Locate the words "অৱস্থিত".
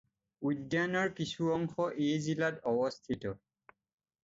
2.75-3.37